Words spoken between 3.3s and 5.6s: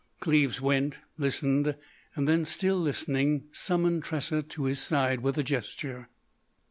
summoned Tressa to his side with a